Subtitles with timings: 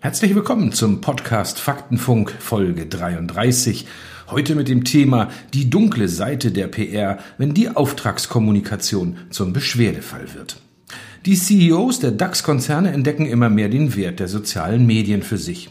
[0.00, 3.84] Herzlich willkommen zum Podcast Faktenfunk Folge 33.
[4.28, 10.62] Heute mit dem Thema die dunkle Seite der PR, wenn die Auftragskommunikation zum Beschwerdefall wird.
[11.26, 15.68] Die CEOs der DAX-Konzerne entdecken immer mehr den Wert der sozialen Medien für sich.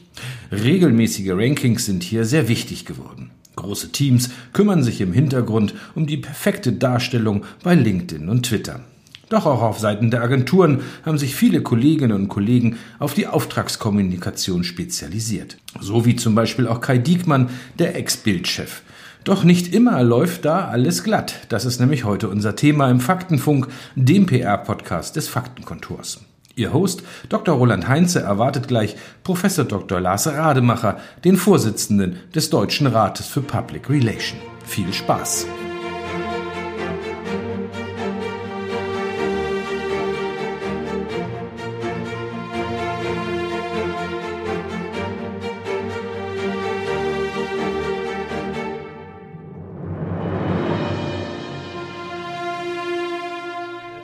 [0.51, 3.31] Regelmäßige Rankings sind hier sehr wichtig geworden.
[3.55, 8.81] Große Teams kümmern sich im Hintergrund um die perfekte Darstellung bei LinkedIn und Twitter.
[9.29, 14.63] Doch auch auf Seiten der Agenturen haben sich viele Kolleginnen und Kollegen auf die Auftragskommunikation
[14.63, 15.57] spezialisiert.
[15.81, 18.83] So wie zum Beispiel auch Kai Diekmann, der Ex-Bildchef.
[19.25, 21.47] Doch nicht immer läuft da alles glatt.
[21.49, 26.21] Das ist nämlich heute unser Thema im Faktenfunk, dem PR-Podcast des Faktenkontors.
[26.55, 27.55] Ihr Host Dr.
[27.55, 29.99] Roland Heinze erwartet gleich Professor Dr.
[29.99, 34.39] Lars Rademacher, den Vorsitzenden des Deutschen Rates für Public Relation.
[34.65, 35.45] Viel Spaß!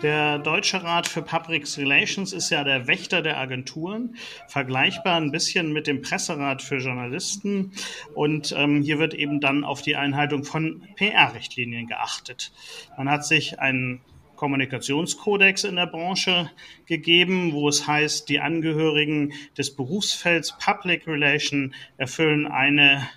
[0.04, 4.18] Der Deutsche Rat für Public Relations ist ja der Wächter der Agenturen,
[4.50, 7.72] vergleichbar ein bisschen mit dem Presserat für Journalisten.
[8.14, 12.52] Und ähm, hier wird eben dann auf die Einhaltung von PR-Richtlinien geachtet.
[12.98, 14.02] Man hat sich einen
[14.36, 16.52] Kommunikationskodex in der Branche
[16.86, 23.08] gegeben, wo es heißt, die Angehörigen des Berufsfelds Public Relation erfüllen eine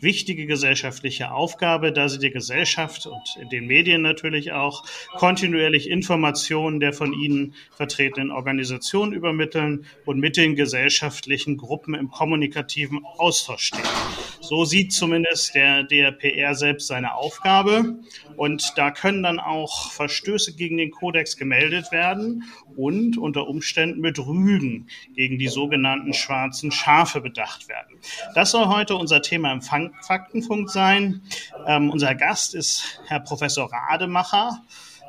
[0.00, 6.92] wichtige gesellschaftliche Aufgabe, da sie der Gesellschaft und den Medien natürlich auch kontinuierlich Informationen der
[6.92, 14.35] von ihnen vertretenen Organisationen übermitteln und mit den gesellschaftlichen Gruppen im kommunikativen Austausch stehen.
[14.48, 17.96] So sieht zumindest der DRPR selbst seine Aufgabe
[18.36, 22.44] und da können dann auch Verstöße gegen den Kodex gemeldet werden
[22.76, 27.98] und unter Umständen mit Rügen gegen die sogenannten schwarzen Schafe bedacht werden.
[28.36, 31.22] Das soll heute unser Thema im Faktenfunk sein.
[31.66, 34.62] Ähm, unser Gast ist Herr Professor Rademacher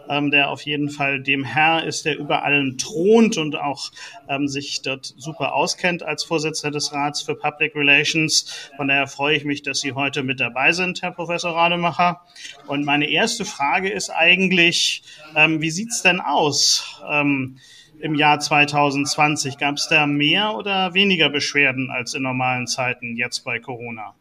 [0.09, 3.91] ähm, der auf jeden Fall dem Herr ist, der über allen thront und auch
[4.27, 8.71] ähm, sich dort super auskennt als Vorsitzender des Rats für Public Relations.
[8.77, 12.21] Von daher freue ich mich, dass Sie heute mit dabei sind, Herr Professor Rademacher.
[12.67, 15.03] Und meine erste Frage ist eigentlich,
[15.35, 17.01] ähm, wie sieht's denn aus?
[17.09, 17.57] Ähm,
[17.99, 19.57] im Jahr 2020?
[19.57, 24.15] Gab es da mehr oder weniger Beschwerden als in normalen Zeiten jetzt bei Corona?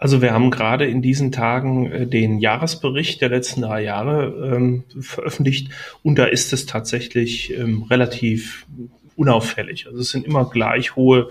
[0.00, 4.84] Also wir haben gerade in diesen Tagen äh, den Jahresbericht der letzten drei Jahre ähm,
[5.00, 5.70] veröffentlicht
[6.02, 8.66] und da ist es tatsächlich ähm, relativ
[9.16, 9.86] unauffällig.
[9.86, 11.30] Also es sind immer gleich hohe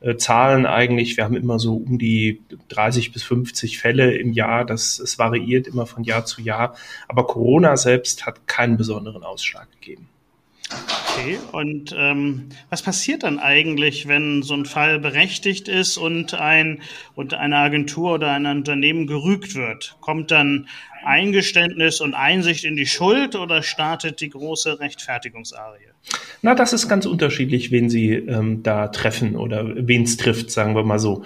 [0.00, 1.16] äh, Zahlen eigentlich.
[1.16, 4.66] Wir haben immer so um die 30 bis 50 Fälle im Jahr.
[4.66, 6.76] Das es variiert immer von Jahr zu Jahr.
[7.08, 10.08] Aber Corona selbst hat keinen besonderen Ausschlag gegeben.
[11.14, 16.80] Okay, und ähm, was passiert dann eigentlich, wenn so ein Fall berechtigt ist und, ein,
[17.14, 19.96] und eine Agentur oder ein Unternehmen gerügt wird?
[20.00, 20.68] Kommt dann
[21.04, 25.92] Eingeständnis und Einsicht in die Schuld oder startet die große Rechtfertigungsarie?
[26.42, 30.74] Na, das ist ganz unterschiedlich, wen Sie ähm, da treffen oder wen es trifft, sagen
[30.74, 31.22] wir mal so.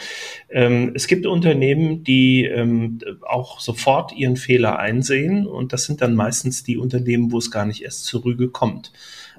[0.51, 6.15] Ähm, es gibt Unternehmen, die ähm, auch sofort ihren Fehler einsehen und das sind dann
[6.15, 8.93] meistens die Unternehmen, wo es gar nicht erst zur Rüge kommt.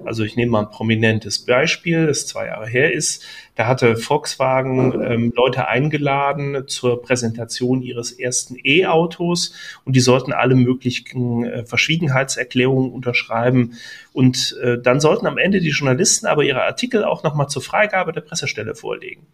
[0.04, 3.24] Also ich nehme mal ein prominentes Beispiel, das zwei Jahre her ist.
[3.54, 9.52] Da hatte Volkswagen ähm, Leute eingeladen zur Präsentation ihres ersten E-Autos
[9.84, 13.74] und die sollten alle möglichen äh, Verschwiegenheitserklärungen unterschreiben.
[14.12, 18.12] Und äh, dann sollten am Ende die Journalisten aber ihre Artikel auch nochmal zur Freigabe
[18.12, 19.26] der Pressestelle vorlegen.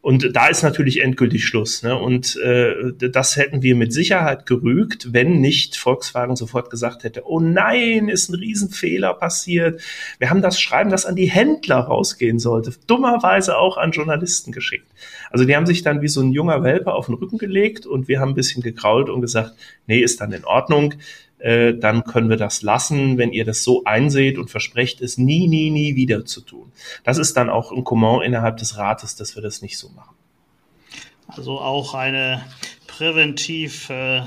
[0.00, 1.82] Und da ist natürlich endgültig Schluss.
[1.82, 1.98] Ne?
[1.98, 7.40] Und äh, das hätten wir mit Sicherheit gerügt, wenn nicht Volkswagen sofort gesagt hätte, oh
[7.40, 9.80] nein, ist ein Riesenfehler passiert.
[10.18, 14.86] Wir haben das Schreiben, das an die Händler rausgehen sollte, dummerweise auch an Journalisten geschickt.
[15.30, 18.06] Also die haben sich dann wie so ein junger Welpe auf den Rücken gelegt und
[18.06, 19.54] wir haben ein bisschen gekrault und gesagt,
[19.88, 20.94] nee, ist dann in Ordnung
[21.38, 25.48] äh, dann können wir das lassen, wenn ihr das so einseht und versprecht, es nie,
[25.48, 26.72] nie, nie wieder zu tun.
[27.04, 30.16] Das ist dann auch ein Comment innerhalb des Rates, dass wir das nicht so machen.
[31.28, 32.42] Also auch eine
[32.86, 34.22] präventiv, äh,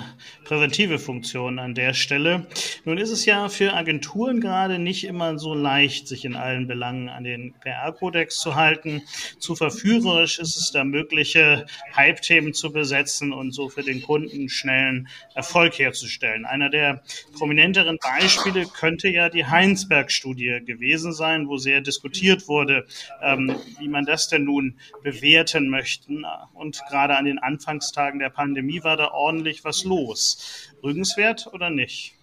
[0.51, 2.45] präventive Funktion an der Stelle.
[2.83, 7.07] Nun ist es ja für Agenturen gerade nicht immer so leicht, sich in allen Belangen
[7.07, 9.01] an den PR-Kodex zu halten.
[9.39, 11.65] Zu verführerisch ist es da mögliche
[11.95, 16.43] Hype-Themen zu besetzen und so für den Kunden schnellen Erfolg herzustellen.
[16.43, 17.01] Einer der
[17.31, 22.85] prominenteren Beispiele könnte ja die Heinsberg-Studie gewesen sein, wo sehr diskutiert wurde,
[23.21, 26.25] ähm, wie man das denn nun bewerten möchten.
[26.53, 30.39] Und gerade an den Anfangstagen der Pandemie war da ordentlich was los.
[30.83, 32.15] Rügenswert oder nicht?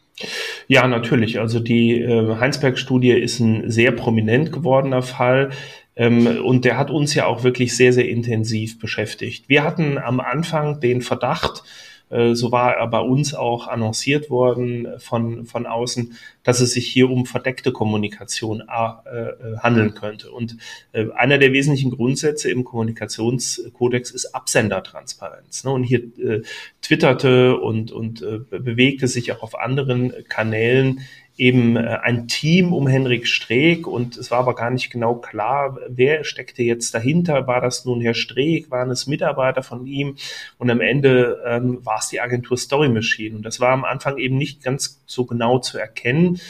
[0.67, 1.39] Ja, natürlich.
[1.39, 5.51] Also die äh, Heinsberg-Studie ist ein sehr prominent gewordener Fall.
[5.97, 9.49] Ähm, und der hat uns ja auch wirklich sehr, sehr intensiv beschäftigt.
[9.49, 11.63] Wir hatten am Anfang den Verdacht,
[12.11, 17.11] so war er bei uns auch annonciert worden von, von außen, dass es sich hier
[17.11, 20.31] um verdeckte Kommunikation äh, äh, handeln könnte.
[20.31, 20.57] Und
[20.93, 25.65] äh, einer der wesentlichen Grundsätze im Kommunikationskodex ist Absendertransparenz.
[25.65, 25.71] Ne?
[25.71, 26.43] Und hier äh,
[26.81, 31.01] twitterte und, und äh, bewegte sich auch auf anderen Kanälen
[31.39, 35.79] eben äh, ein Team um Henrik Streeck und es war aber gar nicht genau klar,
[35.89, 37.47] wer steckte jetzt dahinter.
[37.47, 40.17] War das nun Herr Streeck, waren es Mitarbeiter von ihm
[40.59, 44.19] und am Ende ähm, war es die Agentur Story Machine und das war am Anfang
[44.19, 46.41] eben nicht ganz so genau zu erkennen.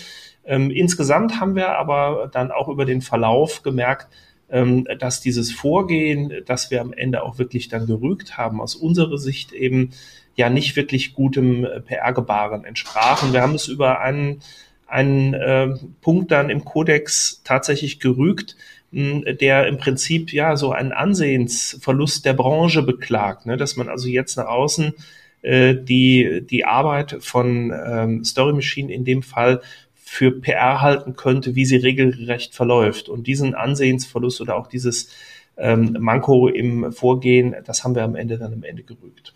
[0.45, 4.09] Ähm, insgesamt haben wir aber dann auch über den Verlauf gemerkt,
[4.51, 9.19] ähm, dass dieses Vorgehen, das wir am Ende auch wirklich dann gerügt haben, aus unserer
[9.19, 9.91] Sicht eben
[10.37, 13.23] ja nicht wirklich gutem äh, PR-Gebaren entsprach.
[13.23, 14.41] Und wir haben es über einen
[14.89, 15.69] einen äh,
[16.01, 18.57] Punkt dann im Kodex tatsächlich gerügt,
[18.91, 23.57] mh, der im Prinzip ja so einen Ansehensverlust der Branche beklagt, ne?
[23.57, 24.95] dass man also jetzt nach außen
[25.43, 29.61] äh, die, die Arbeit von ähm, Story Machine in dem Fall
[29.95, 33.11] für PR halten könnte, wie sie regelrecht verläuft.
[33.11, 35.11] Und diesen Ansehensverlust oder auch dieses
[35.59, 39.35] ähm, Manko im Vorgehen, das haben wir am Ende dann am Ende gerügt.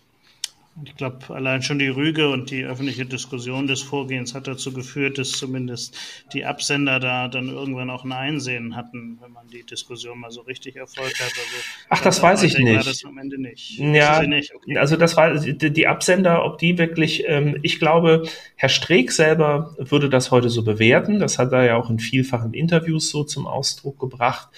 [0.85, 5.19] Ich glaube, allein schon die Rüge und die öffentliche Diskussion des Vorgehens hat dazu geführt,
[5.19, 5.95] dass zumindest
[6.33, 10.41] die Absender da dann irgendwann auch ein Einsehen hatten, wenn man die Diskussion mal so
[10.41, 11.27] richtig erfolgt hat.
[11.27, 12.77] Also, Ach, das weiß ich nicht.
[12.77, 13.77] War das am Ende nicht.
[13.77, 14.55] Ja, nicht?
[14.55, 14.77] Okay.
[14.77, 18.23] also das war die Absender, ob die wirklich, ähm, ich glaube,
[18.55, 21.19] Herr Streeck selber würde das heute so bewerten.
[21.19, 24.49] Das hat er ja auch in vielfachen Interviews so zum Ausdruck gebracht.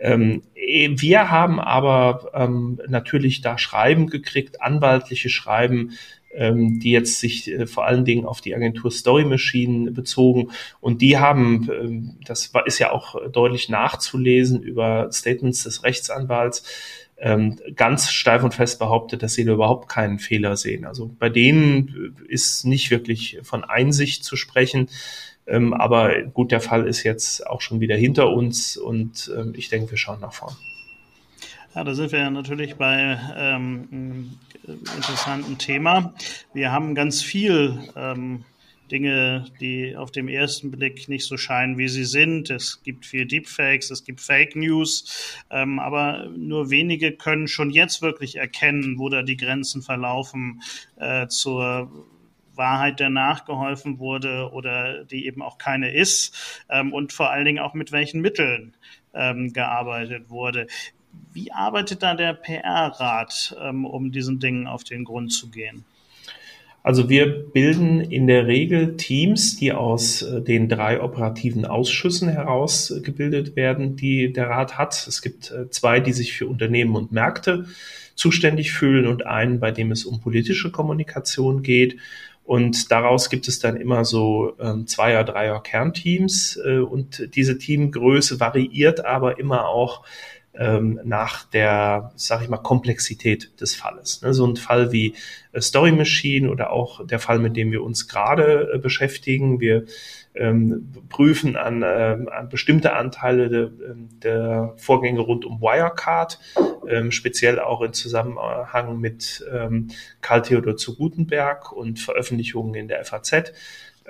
[0.00, 5.92] Ähm, wir haben aber ähm, natürlich da Schreiben gekriegt, anwaltliche Schreiben,
[6.32, 10.50] ähm, die jetzt sich äh, vor allen Dingen auf die Agentur Story Machine bezogen.
[10.80, 16.64] Und die haben, ähm, das war, ist ja auch deutlich nachzulesen über Statements des Rechtsanwalts,
[17.18, 20.86] ähm, ganz steif und fest behauptet, dass sie da überhaupt keinen Fehler sehen.
[20.86, 24.88] Also bei denen ist nicht wirklich von Einsicht zu sprechen.
[25.46, 29.68] Ähm, aber gut, der Fall ist jetzt auch schon wieder hinter uns und ähm, ich
[29.68, 30.54] denke, wir schauen nach vorn.
[31.74, 34.38] Ja, da sind wir ja natürlich bei ähm, einem
[34.96, 36.14] interessanten Thema.
[36.52, 38.44] Wir haben ganz viel ähm,
[38.90, 42.50] Dinge, die auf dem ersten Blick nicht so scheinen, wie sie sind.
[42.50, 48.02] Es gibt viel Deepfakes, es gibt Fake News, ähm, aber nur wenige können schon jetzt
[48.02, 50.62] wirklich erkennen, wo da die Grenzen verlaufen
[50.96, 51.90] äh, zur
[52.60, 57.58] Wahrheit, der nachgeholfen wurde oder die eben auch keine ist ähm, und vor allen Dingen
[57.58, 58.74] auch mit welchen Mitteln
[59.14, 60.66] ähm, gearbeitet wurde.
[61.32, 65.84] Wie arbeitet da der PR-Rat, ähm, um diesen Dingen auf den Grund zu gehen?
[66.82, 72.90] Also wir bilden in der Regel Teams, die aus äh, den drei operativen Ausschüssen heraus
[72.90, 75.06] äh, werden, die der Rat hat.
[75.06, 77.66] Es gibt äh, zwei, die sich für Unternehmen und Märkte
[78.14, 81.96] zuständig fühlen und einen, bei dem es um politische Kommunikation geht.
[82.50, 86.56] Und daraus gibt es dann immer so ähm, Zweier-, Dreier Kernteams.
[86.56, 90.04] Äh, und diese Teamgröße variiert aber immer auch
[90.58, 94.22] ähm, nach der, sag ich mal, Komplexität des Falles.
[94.22, 94.34] Ne?
[94.34, 95.14] So ein Fall wie
[95.52, 99.60] äh, Story Machine oder auch der Fall, mit dem wir uns gerade äh, beschäftigen.
[99.60, 99.84] Wir
[100.34, 106.40] ähm, prüfen an, ähm, an bestimmte Anteile de, ähm, der Vorgänge rund um Wirecard,
[106.90, 109.88] ähm, speziell auch in Zusammenhang mit ähm,
[110.20, 113.52] Karl Theodor zu Gutenberg und Veröffentlichungen in der FAZ.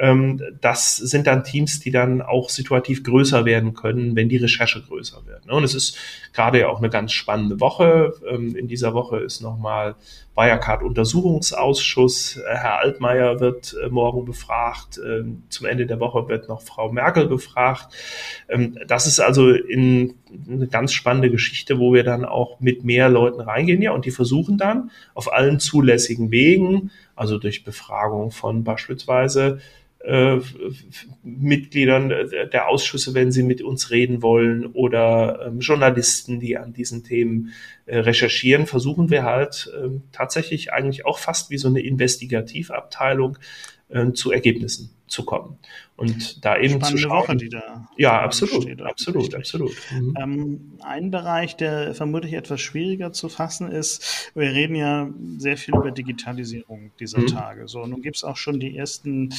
[0.00, 4.80] Ähm, das sind dann Teams, die dann auch situativ größer werden können, wenn die Recherche
[4.80, 5.44] größer wird.
[5.46, 5.52] Ne?
[5.52, 5.98] Und es ist
[6.32, 8.14] gerade ja auch eine ganz spannende Woche.
[8.26, 9.96] Ähm, in dieser Woche ist nochmal
[10.36, 12.36] Wirecard-Untersuchungsausschuss.
[12.36, 14.98] Äh, Herr Altmaier wird äh, morgen befragt.
[15.04, 17.94] Ähm, zum Ende der Woche wird noch Frau Merkel befragt.
[18.86, 20.14] Das ist also in
[20.48, 23.82] eine ganz spannende Geschichte, wo wir dann auch mit mehr Leuten reingehen.
[23.82, 29.60] Ja, und die versuchen dann auf allen zulässigen Wegen, also durch Befragung von beispielsweise
[30.00, 30.38] äh,
[31.22, 37.04] Mitgliedern der Ausschüsse, wenn sie mit uns reden wollen, oder ähm, Journalisten, die an diesen
[37.04, 37.52] Themen
[37.84, 43.36] äh, recherchieren, versuchen wir halt äh, tatsächlich eigentlich auch fast wie so eine Investigativabteilung
[43.90, 45.58] äh, zu Ergebnissen zu kommen.
[45.96, 47.22] Und da eben Spannende zu schauen.
[47.28, 49.72] Woche, die da ja, absolut, steht, absolut, absolut.
[49.92, 50.14] Mhm.
[50.18, 55.74] Ähm, ein Bereich, der vermutlich etwas schwieriger zu fassen ist, wir reden ja sehr viel
[55.74, 57.26] über Digitalisierung dieser mhm.
[57.26, 57.68] Tage.
[57.68, 59.34] So, nun gibt es auch schon die ersten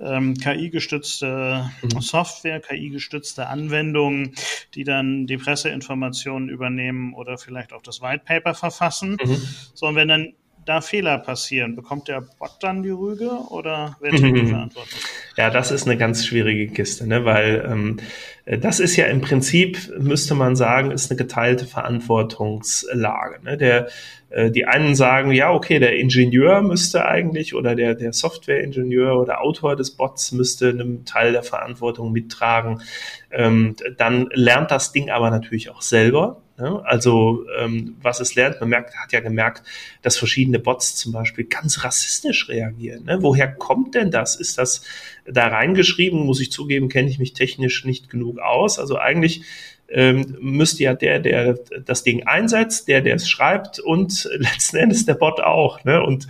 [0.00, 2.00] ähm, KI-gestützte mhm.
[2.00, 4.32] Software, KI-gestützte Anwendungen,
[4.74, 9.16] die dann die Presseinformationen übernehmen oder vielleicht auch das White Paper verfassen.
[9.20, 9.42] Mhm.
[9.74, 10.34] So, und wenn dann
[10.66, 14.98] da Fehler passieren, bekommt der Bot dann die Rüge oder wer trägt die Verantwortung?
[15.36, 17.24] Ja, das ist eine ganz schwierige Kiste, ne?
[17.24, 17.98] weil ähm,
[18.44, 23.42] das ist ja im Prinzip, müsste man sagen, ist eine geteilte Verantwortungslage.
[23.44, 23.56] Ne?
[23.56, 23.88] Der,
[24.30, 29.40] äh, die einen sagen, ja, okay, der Ingenieur müsste eigentlich oder der, der Softwareingenieur oder
[29.40, 32.82] Autor des Bots müsste einen Teil der Verantwortung mittragen.
[33.30, 36.42] Ähm, dann lernt das Ding aber natürlich auch selber.
[36.58, 36.82] Ne?
[36.84, 39.62] Also ähm, was es lernt, man merkt, hat ja gemerkt,
[40.02, 43.04] dass verschiedene Bots zum Beispiel ganz rassistisch reagieren.
[43.04, 43.18] Ne?
[43.20, 44.36] Woher kommt denn das?
[44.36, 44.82] Ist das
[45.26, 46.24] da reingeschrieben?
[46.24, 48.78] Muss ich zugeben, kenne ich mich technisch nicht genug aus.
[48.78, 49.42] Also eigentlich
[49.88, 55.06] ähm, müsste ja der, der das Ding einsetzt, der, der es schreibt und letzten Endes
[55.06, 55.84] der Bot auch.
[55.84, 56.02] Ne?
[56.02, 56.26] Und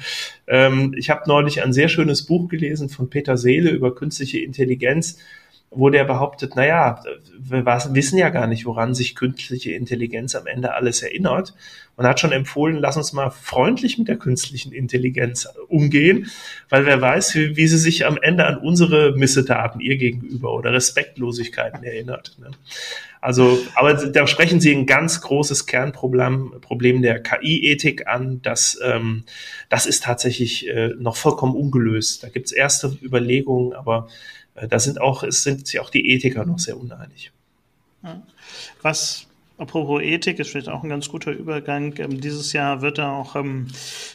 [0.47, 5.19] ähm, ich habe neulich ein sehr schönes Buch gelesen von Peter Seele über künstliche Intelligenz
[5.71, 7.03] wo der behauptet, naja,
[7.39, 11.55] wir wissen ja gar nicht, woran sich künstliche Intelligenz am Ende alles erinnert.
[11.97, 16.31] Und hat schon empfohlen, lass uns mal freundlich mit der künstlichen Intelligenz umgehen,
[16.69, 20.75] weil wer weiß, wie, wie sie sich am Ende an unsere Missetaten ihr gegenüber oder
[20.75, 22.37] Respektlosigkeiten erinnert.
[22.39, 22.51] Ne?
[23.23, 28.41] Also, aber da sprechen Sie ein ganz großes Kernproblem Problem der KI-Ethik an.
[28.43, 29.25] Das, ähm,
[29.69, 32.23] das ist tatsächlich äh, noch vollkommen ungelöst.
[32.23, 34.09] Da gibt es erste Überlegungen, aber
[34.69, 37.33] da sind auch, es sind sich auch die Ethiker noch sehr uneinig.
[38.83, 39.27] Was
[39.59, 41.95] Apropos Ethik ist vielleicht auch ein ganz guter Übergang.
[41.99, 43.69] Ähm, dieses Jahr wird da auch ähm,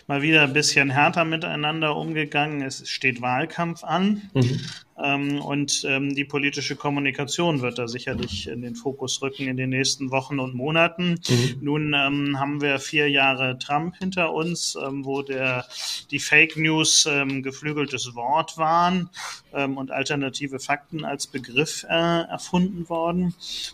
[0.08, 2.62] mal wieder ein bisschen härter miteinander umgegangen.
[2.62, 4.22] Es steht Wahlkampf an.
[4.36, 4.60] Mhm.
[5.04, 9.70] Ähm, und ähm, die politische Kommunikation wird da sicherlich in den Fokus rücken in den
[9.70, 11.20] nächsten Wochen und Monaten.
[11.28, 11.58] Mhm.
[11.62, 15.66] Nun ähm, haben wir vier Jahre Trump hinter uns, wo der,
[16.12, 17.08] die Fake News
[17.42, 19.10] geflügeltes Wort waren
[19.52, 23.34] und alternative Fakten als Begriff äh, erfunden worden.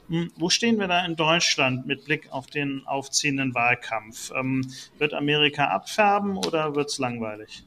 [0.09, 4.31] Hm, wo stehen wir da in Deutschland mit Blick auf den aufziehenden Wahlkampf?
[4.97, 7.63] wird Amerika abfärben oder wird es langweilig?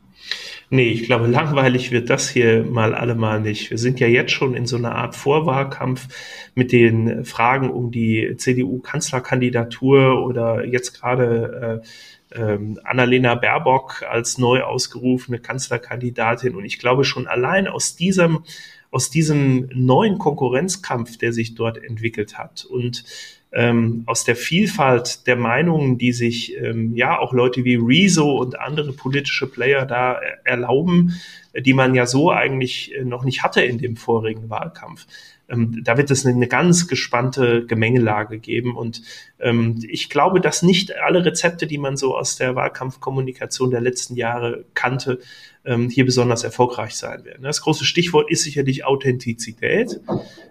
[0.72, 3.70] Nee, ich glaube, langweilig wird das hier mal allemal nicht.
[3.70, 6.06] Wir sind ja jetzt schon in so einer Art Vorwahlkampf
[6.54, 14.62] mit den Fragen um die CDU-Kanzlerkandidatur oder jetzt gerade äh, äh, Annalena Baerbock als neu
[14.62, 16.54] ausgerufene Kanzlerkandidatin.
[16.54, 18.44] Und ich glaube schon allein aus diesem,
[18.92, 23.04] aus diesem neuen Konkurrenzkampf, der sich dort entwickelt hat und
[23.52, 28.58] ähm, aus der Vielfalt der Meinungen, die sich ähm, ja auch Leute wie Rezo und
[28.58, 31.20] andere politische Player da erlauben,
[31.56, 35.06] die man ja so eigentlich äh, noch nicht hatte in dem vorigen Wahlkampf.
[35.50, 38.76] Ähm, da wird es eine, eine, ganz gespannte Gemengelage geben.
[38.76, 39.02] Und
[39.40, 44.14] ähm, ich glaube, dass nicht alle Rezepte, die man so aus der Wahlkampfkommunikation der letzten
[44.14, 45.18] Jahre kannte,
[45.64, 47.42] ähm, hier besonders erfolgreich sein werden.
[47.42, 50.00] Das große Stichwort ist sicherlich Authentizität.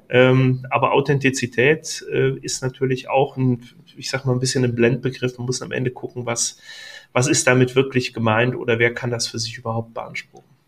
[0.10, 3.64] Ähm, aber Authentizität äh, ist natürlich auch ein,
[3.96, 5.38] ich sag mal, ein bisschen ein Blendbegriff.
[5.38, 6.58] Man muss am Ende gucken, was,
[7.14, 10.59] was ist damit wirklich gemeint oder wer kann das für sich überhaupt beanspruchen.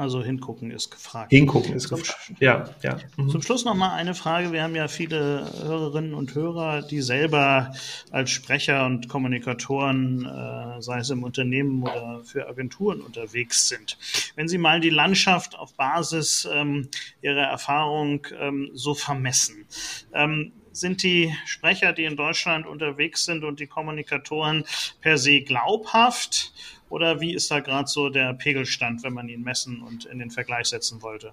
[0.00, 1.30] Also hingucken ist gefragt.
[1.30, 2.32] Hingucken ist gefragt.
[2.40, 2.98] Ja, ja.
[3.18, 3.28] Mhm.
[3.28, 4.50] Zum Schluss noch mal eine Frage.
[4.50, 7.74] Wir haben ja viele Hörerinnen und Hörer, die selber
[8.10, 13.98] als Sprecher und Kommunikatoren, äh, sei es im Unternehmen oder für Agenturen unterwegs sind.
[14.36, 16.88] Wenn Sie mal die Landschaft auf Basis ähm,
[17.20, 19.66] Ihrer Erfahrung ähm, so vermessen,
[20.14, 24.64] ähm, sind die Sprecher, die in Deutschland unterwegs sind und die Kommunikatoren
[25.02, 26.54] per se glaubhaft
[26.90, 30.30] oder wie ist da gerade so der Pegelstand, wenn man ihn messen und in den
[30.30, 31.32] Vergleich setzen wollte?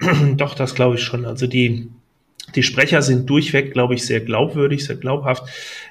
[0.36, 1.24] Doch, das glaube ich schon.
[1.24, 1.90] Also die,
[2.54, 5.44] die Sprecher sind durchweg, glaube ich, sehr glaubwürdig, sehr glaubhaft.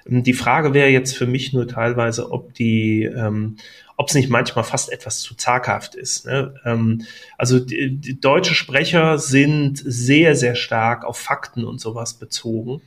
[0.06, 3.58] Die Frage wäre jetzt für mich nur teilweise, ob die, ähm,
[3.98, 6.26] ob es nicht manchmal fast etwas zu zaghaft ist.
[6.26, 6.56] Ne?
[6.66, 7.04] Ähm,
[7.38, 12.82] also die, die deutsche Sprecher sind sehr, sehr stark auf Fakten und sowas bezogen.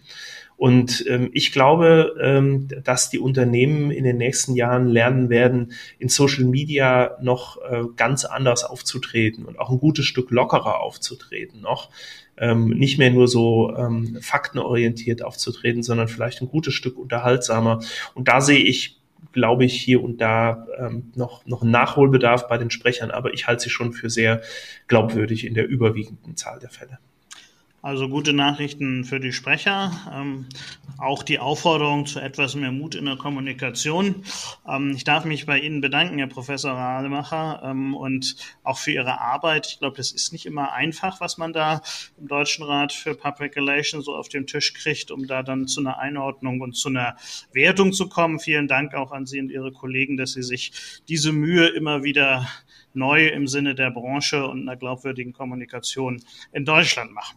[0.57, 6.09] Und ähm, ich glaube, ähm, dass die Unternehmen in den nächsten Jahren lernen werden, in
[6.09, 11.91] Social Media noch äh, ganz anders aufzutreten und auch ein gutes Stück lockerer aufzutreten noch.
[12.37, 17.81] Ähm, nicht mehr nur so ähm, faktenorientiert aufzutreten, sondern vielleicht ein gutes Stück unterhaltsamer.
[18.15, 19.01] Und da sehe ich
[19.33, 23.65] glaube ich, hier und da ähm, noch, noch Nachholbedarf bei den Sprechern, aber ich halte
[23.65, 24.43] sie schon für sehr
[24.87, 26.99] glaubwürdig in der überwiegenden Zahl der Fälle.
[27.85, 29.93] Also gute Nachrichten für die Sprecher.
[30.11, 30.47] Ähm,
[30.97, 34.25] auch die Aufforderung zu etwas mehr Mut in der Kommunikation.
[34.67, 39.21] Ähm, ich darf mich bei Ihnen bedanken, Herr Professor Rademacher, ähm, und auch für Ihre
[39.21, 39.67] Arbeit.
[39.67, 41.83] Ich glaube, das ist nicht immer einfach, was man da
[42.19, 45.81] im Deutschen Rat für Public Relations so auf den Tisch kriegt, um da dann zu
[45.81, 47.19] einer Einordnung und zu einer
[47.53, 48.41] Wertung zu kommen.
[48.41, 50.73] Vielen Dank auch an Sie und Ihre Kollegen, dass Sie sich
[51.07, 52.49] diese Mühe immer wieder
[52.95, 57.37] neu im Sinne der Branche und einer glaubwürdigen Kommunikation in Deutschland machen.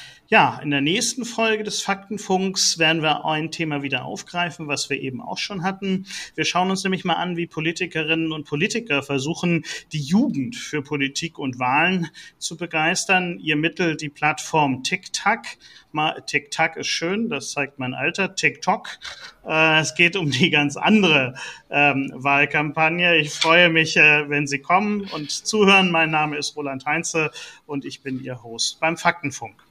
[0.33, 5.01] Ja, in der nächsten Folge des Faktenfunks werden wir ein Thema wieder aufgreifen, was wir
[5.01, 6.05] eben auch schon hatten.
[6.35, 11.37] Wir schauen uns nämlich mal an, wie Politikerinnen und Politiker versuchen, die Jugend für Politik
[11.37, 12.07] und Wahlen
[12.37, 13.39] zu begeistern.
[13.39, 15.41] Ihr Mittel die Plattform TikTok.
[16.27, 18.33] TikTok ist schön, das zeigt mein Alter.
[18.33, 18.87] TikTok.
[19.45, 21.33] Äh, es geht um die ganz andere
[21.69, 23.17] ähm, Wahlkampagne.
[23.17, 25.91] Ich freue mich, äh, wenn Sie kommen und zuhören.
[25.91, 27.31] Mein Name ist Roland Heinze
[27.65, 29.70] und ich bin Ihr Host beim Faktenfunk.